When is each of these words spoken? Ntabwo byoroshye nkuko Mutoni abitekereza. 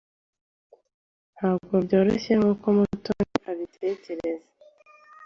Ntabwo 1.35 1.73
byoroshye 1.85 2.33
nkuko 2.39 2.65
Mutoni 2.77 3.37
abitekereza. 3.51 4.49